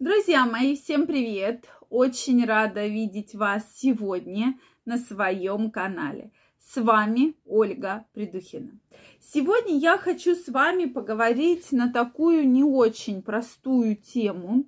[0.00, 1.66] Друзья мои, всем привет!
[1.88, 6.32] Очень рада видеть вас сегодня на своем канале.
[6.58, 8.72] С вами Ольга Придухина.
[9.20, 14.64] Сегодня я хочу с вами поговорить на такую не очень простую тему,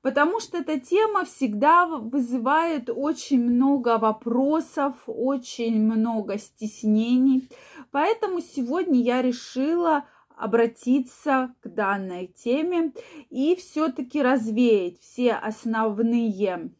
[0.00, 7.46] потому что эта тема всегда вызывает очень много вопросов, очень много стеснений.
[7.90, 12.92] Поэтому сегодня я решила обратиться к данной теме
[13.30, 16.70] и все-таки развеять все основные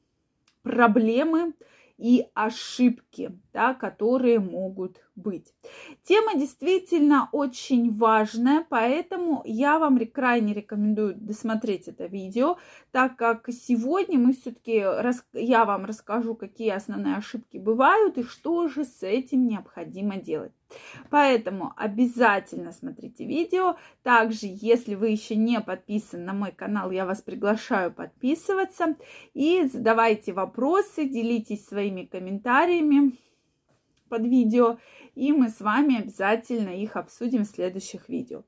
[0.63, 1.55] проблемы
[1.99, 5.55] и ошибки, да, которые могут быть.
[6.03, 12.57] Тема действительно очень важная, поэтому я вам крайне рекомендую досмотреть это видео,
[12.91, 14.85] так как сегодня мы все-таки,
[15.33, 20.53] я вам расскажу, какие основные ошибки бывают и что же с этим необходимо делать.
[21.11, 23.77] Поэтому обязательно смотрите видео.
[24.03, 28.97] Также, если вы еще не подписаны на мой канал, я вас приглашаю подписываться
[29.35, 33.19] и задавайте вопросы, делитесь своими комментариями
[34.13, 34.77] под видео,
[35.15, 38.45] и мы с вами обязательно их обсудим в следующих видео.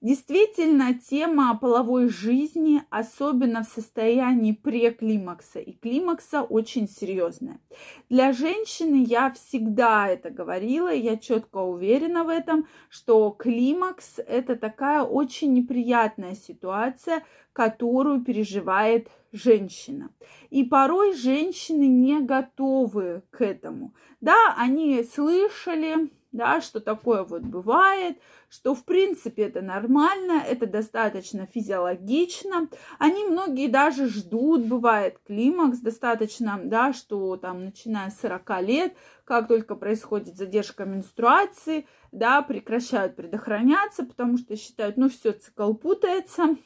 [0.00, 7.60] Действительно, тема половой жизни, особенно в состоянии преклимакса и климакса, очень серьезная.
[8.08, 15.02] Для женщины я всегда это говорила, я четко уверена в этом, что климакс– это такая
[15.02, 20.10] очень неприятная ситуация, которую переживает женщина.
[20.50, 23.94] И порой женщины не готовы к этому.
[24.20, 31.46] Да, они слышали, да, что такое вот бывает, что в принципе это нормально, это достаточно
[31.46, 32.68] физиологично.
[32.98, 39.48] Они многие даже ждут, бывает климакс достаточно, да, что там начиная с 40 лет, как
[39.48, 46.56] только происходит задержка менструации, да, прекращают предохраняться, потому что считают, ну все, цикл путается,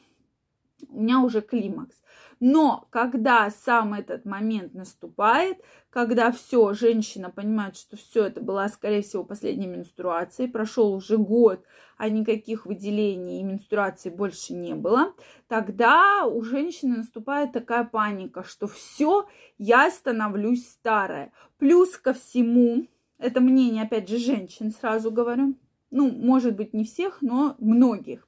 [0.89, 2.01] у меня уже климакс.
[2.39, 5.57] Но когда сам этот момент наступает,
[5.89, 11.63] когда все, женщина понимает, что все это была, скорее всего, последняя менструация, прошел уже год,
[11.97, 15.13] а никаких выделений и менструации больше не было,
[15.47, 19.27] тогда у женщины наступает такая паника, что все,
[19.57, 21.31] я становлюсь старая.
[21.57, 22.87] Плюс ко всему,
[23.17, 25.55] это мнение, опять же, женщин, сразу говорю,
[25.89, 28.27] ну, может быть, не всех, но многих.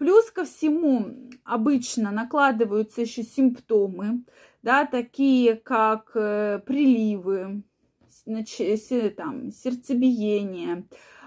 [0.00, 4.24] Плюс ко всему обычно накладываются еще симптомы,
[4.62, 7.62] да, такие как э, приливы,
[9.10, 10.86] там, сердцебиение,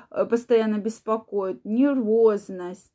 [0.10, 2.92] э, постоянно беспокоит, нервозность,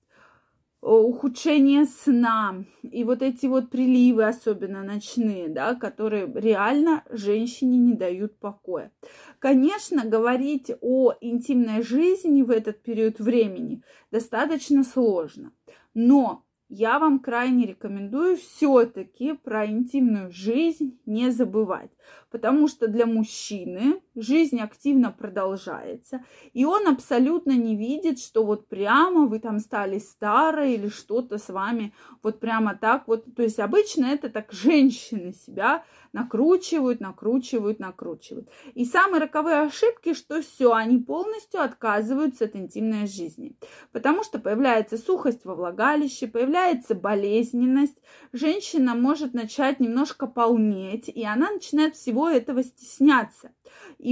[0.80, 8.38] ухудшение сна и вот эти вот приливы, особенно ночные, да, которые реально женщине не дают
[8.38, 8.92] покоя.
[9.38, 15.52] Конечно, говорить о интимной жизни в этот период времени достаточно сложно,
[15.94, 21.90] но я вам крайне рекомендую все-таки про интимную жизнь не забывать,
[22.30, 29.26] потому что для мужчины жизнь активно продолжается, и он абсолютно не видит, что вот прямо
[29.26, 31.92] вы там стали старой или что-то с вами
[32.22, 33.24] вот прямо так вот.
[33.34, 38.48] То есть обычно это так женщины себя накручивают, накручивают, накручивают.
[38.74, 43.56] И самые роковые ошибки, что все, они полностью отказываются от интимной жизни,
[43.92, 47.96] потому что появляется сухость во влагалище, появляется болезненность,
[48.32, 53.50] женщина может начать немножко полнеть, и она начинает всего этого стесняться.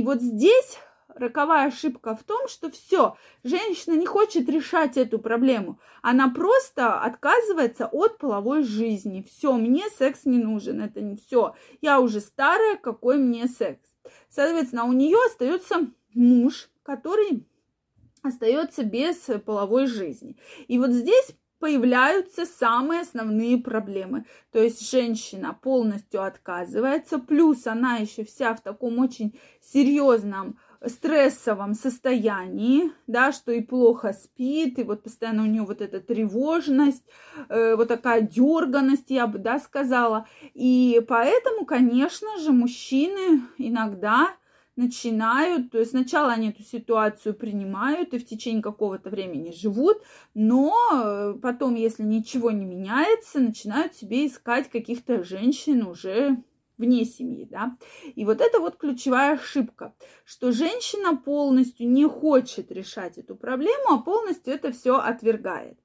[0.03, 5.81] Вот здесь роковая ошибка в том, что все, женщина не хочет решать эту проблему.
[6.03, 9.27] Она просто отказывается от половой жизни.
[9.29, 10.81] Все, мне секс не нужен.
[10.81, 11.55] Это не все.
[11.81, 13.89] Я уже старая, какой мне секс.
[14.29, 17.47] Соответственно, у нее остается муж, который
[18.23, 20.37] остается без половой жизни.
[20.69, 21.34] И вот здесь
[21.66, 24.25] появляются самые основные проблемы.
[24.53, 32.93] То есть женщина полностью отказывается, плюс она еще вся в таком очень серьезном стрессовом состоянии,
[33.09, 37.03] да, что и плохо спит, и вот постоянно у нее вот эта тревожность,
[37.49, 40.28] э, вот такая дерганность, я бы, да, сказала.
[40.54, 44.28] И поэтому, конечно же, мужчины иногда
[44.77, 50.03] начинают, то есть сначала они эту ситуацию принимают и в течение какого-то времени живут,
[50.34, 56.43] но э, потом, если ничего не меняется, начинают себе искать каких-то женщин уже
[56.78, 57.77] вне семьи, да.
[58.15, 59.95] И вот это вот ключевая ошибка,
[60.25, 65.79] что женщина полностью не хочет решать эту проблему, а полностью это все отвергает.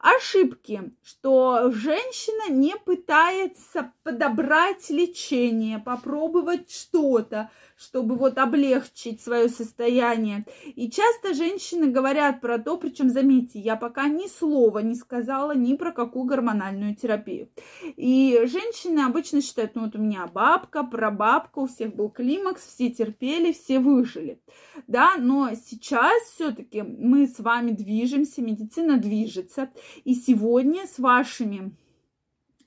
[0.00, 10.44] Ошибки, что женщина не пытается подобрать лечение, попробовать что-то, чтобы вот облегчить свое состояние.
[10.74, 15.74] И часто женщины говорят про то, причем заметьте, я пока ни слова не сказала ни
[15.74, 17.48] про какую гормональную терапию.
[17.96, 22.90] И женщины обычно считают, ну вот у меня бабка, прабабка, у всех был климакс, все
[22.90, 24.40] терпели, все выжили.
[24.88, 29.70] Да, но сейчас все-таки мы с вами движемся, медицина движется.
[30.04, 31.72] И сегодня с вашими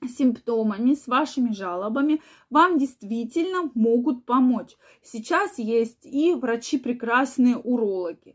[0.08, 2.20] симптомами, с вашими жалобами
[2.50, 4.76] вам действительно могут помочь.
[5.02, 8.34] Сейчас есть и врачи прекрасные урологи.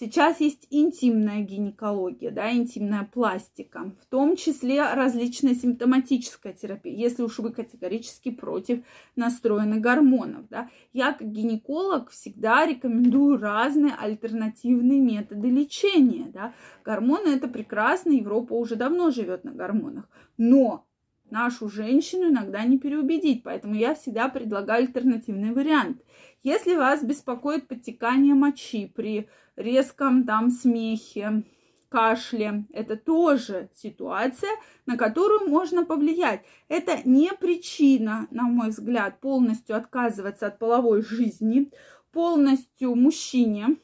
[0.00, 7.40] Сейчас есть интимная гинекология, да, интимная пластика, в том числе различная симптоматическая терапия, если уж
[7.40, 8.84] вы категорически против
[9.16, 10.70] настроены гормонов, да.
[10.92, 16.54] Я как гинеколог всегда рекомендую разные альтернативные методы лечения, да.
[16.84, 20.86] Гормоны это прекрасно, Европа уже давно живет на гормонах, но
[21.30, 26.02] нашу женщину иногда не переубедить, поэтому я всегда предлагаю альтернативный вариант.
[26.42, 31.44] Если вас беспокоит подтекание мочи при резком там смехе,
[31.88, 34.50] кашле, это тоже ситуация,
[34.86, 36.44] на которую можно повлиять.
[36.68, 41.70] Это не причина, на мой взгляд, полностью отказываться от половой жизни,
[42.12, 43.78] полностью мужчине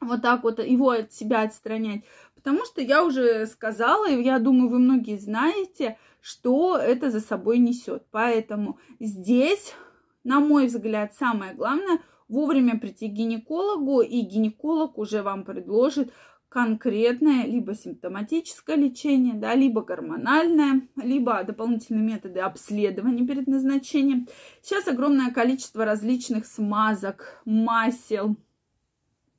[0.00, 2.04] вот так вот его от себя отстранять.
[2.46, 7.58] Потому что я уже сказала, и я думаю, вы многие знаете, что это за собой
[7.58, 8.04] несет.
[8.12, 9.74] Поэтому здесь,
[10.22, 11.98] на мой взгляд, самое главное
[12.28, 16.12] вовремя прийти к гинекологу, и гинеколог уже вам предложит
[16.48, 24.28] конкретное либо симптоматическое лечение, да, либо гормональное, либо дополнительные методы обследования перед назначением.
[24.62, 28.36] Сейчас огромное количество различных смазок, масел,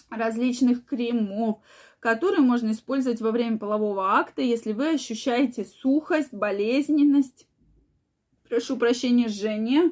[0.09, 1.59] различных кремов,
[1.99, 7.47] которые можно использовать во время полового акта, если вы ощущаете сухость, болезненность.
[8.47, 9.91] Прошу прощения, жжение.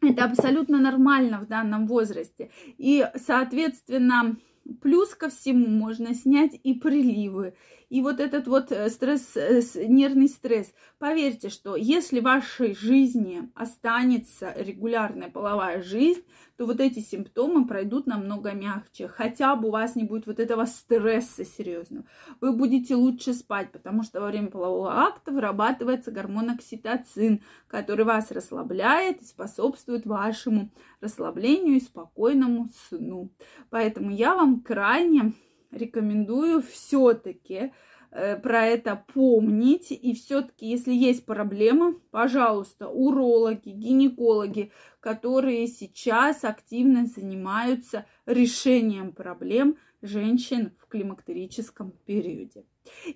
[0.00, 2.50] Это абсолютно нормально в данном возрасте.
[2.76, 4.36] И, соответственно,
[4.80, 7.54] плюс ко всему можно снять и приливы,
[7.88, 10.72] и вот этот вот э, стресс, э, нервный стресс.
[10.98, 16.22] Поверьте, что если в вашей жизни останется регулярная половая жизнь,
[16.56, 19.08] то вот эти симптомы пройдут намного мягче.
[19.08, 22.04] Хотя бы у вас не будет вот этого стресса серьезного.
[22.40, 28.30] Вы будете лучше спать, потому что во время полового акта вырабатывается гормон окситоцин, который вас
[28.30, 30.70] расслабляет и способствует вашему
[31.00, 33.30] расслаблению и спокойному сну.
[33.70, 35.32] Поэтому я вам крайне
[35.70, 37.72] рекомендую все-таки
[38.10, 39.90] э, про это помнить.
[39.90, 50.72] И все-таки, если есть проблема, пожалуйста, урологи, гинекологи, которые сейчас активно занимаются решением проблем женщин
[50.78, 52.64] в климактерическом периоде.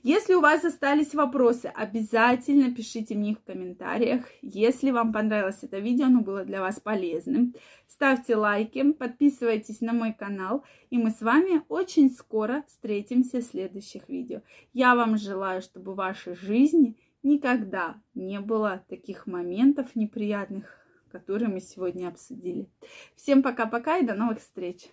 [0.02, 4.26] Если у вас остались вопросы, обязательно пишите мне их в комментариях.
[4.42, 7.54] Если вам понравилось это видео, оно было для вас полезным,
[7.88, 14.08] ставьте лайки, подписывайтесь на мой канал, и мы с вами очень скоро встретимся в следующих
[14.08, 14.42] видео.
[14.72, 20.76] Я вам желаю, чтобы в вашей жизни никогда не было таких моментов неприятных,
[21.10, 22.68] которые мы сегодня обсудили.
[23.16, 24.90] Всем пока-пока и до новых встреч!